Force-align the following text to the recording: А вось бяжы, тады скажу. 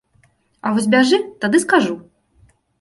А 0.65 0.71
вось 0.77 0.87
бяжы, 0.95 1.21
тады 1.45 1.63
скажу. 1.69 1.95